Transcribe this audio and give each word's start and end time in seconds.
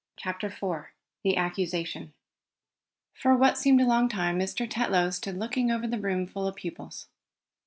CHAPTER 0.15 0.47
IV 0.47 0.85
THE 1.23 1.37
ACCUSATION 1.37 2.15
For 3.13 3.35
what 3.37 3.55
seemed 3.59 3.81
a 3.81 3.85
long 3.85 4.09
time 4.09 4.39
Mr. 4.39 4.67
Tetlow 4.67 5.11
stood 5.13 5.37
looking 5.37 5.69
over 5.69 5.85
the 5.85 5.99
room 6.01 6.25
full 6.25 6.47
of 6.47 6.55
pupils. 6.55 7.07